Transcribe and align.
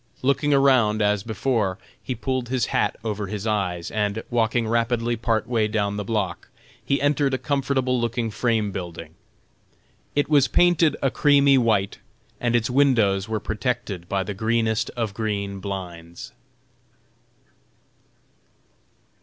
Looking 0.23 0.51
around, 0.51 0.99
as 1.03 1.21
before, 1.21 1.77
he 2.01 2.15
pulled 2.15 2.49
his 2.49 2.65
hat 2.73 2.95
over 3.03 3.27
his 3.27 3.45
eyes, 3.45 3.91
and, 3.91 4.23
walking 4.31 4.67
rapidly 4.67 5.15
part 5.15 5.45
way 5.45 5.67
down 5.67 5.95
the 5.97 6.03
block, 6.03 6.47
he 6.83 6.99
entered 6.99 7.35
a 7.35 7.37
comfortable 7.37 8.01
looking 8.01 8.31
frame 8.31 8.71
building. 8.71 9.13
It 10.15 10.27
was 10.27 10.47
painted 10.47 10.97
a 11.03 11.11
creamy 11.11 11.59
white, 11.59 11.99
and 12.39 12.55
its 12.55 12.67
windows 12.67 13.29
were 13.29 13.39
protected 13.39 14.09
by 14.09 14.23
the 14.23 14.33
greenest 14.33 14.89
of 14.97 15.13
green 15.13 15.59
blinds. 15.59 16.31